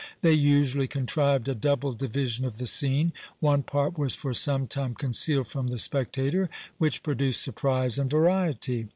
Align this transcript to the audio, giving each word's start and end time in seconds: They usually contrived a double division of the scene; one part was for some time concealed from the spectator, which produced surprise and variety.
They 0.23 0.33
usually 0.33 0.87
contrived 0.87 1.47
a 1.47 1.53
double 1.53 1.93
division 1.93 2.43
of 2.43 2.57
the 2.57 2.65
scene; 2.65 3.13
one 3.39 3.61
part 3.61 3.99
was 3.99 4.15
for 4.15 4.33
some 4.33 4.65
time 4.65 4.95
concealed 4.95 5.47
from 5.49 5.67
the 5.67 5.77
spectator, 5.77 6.49
which 6.79 7.03
produced 7.03 7.43
surprise 7.43 7.99
and 7.99 8.09
variety. 8.09 8.89